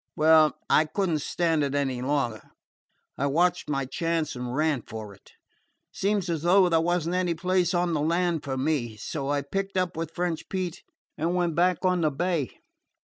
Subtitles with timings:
[0.15, 2.41] Well, I could n't stand it any longer;
[3.19, 5.33] I watched my chance and ran for it.
[5.91, 9.43] Seemed as though there was n't any place on the land for me, so I
[9.43, 10.81] picked up with French Pete
[11.19, 12.49] and went back on the bay.